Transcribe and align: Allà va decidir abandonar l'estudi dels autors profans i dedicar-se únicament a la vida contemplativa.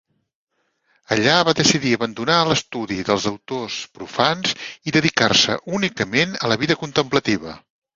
Allà 1.15 1.35
va 1.49 1.53
decidir 1.59 1.91
abandonar 1.99 2.39
l'estudi 2.49 2.99
dels 3.11 3.29
autors 3.35 3.79
profans 4.01 4.59
i 4.93 4.99
dedicar-se 5.01 5.63
únicament 5.83 6.39
a 6.47 6.55
la 6.55 6.63
vida 6.65 6.85
contemplativa. 6.87 7.61